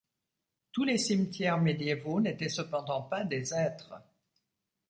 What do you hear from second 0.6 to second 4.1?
Tous les cimetières médiévaux n'étaient cependant pas des aîtres.